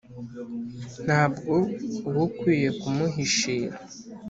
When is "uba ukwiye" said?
2.07-2.69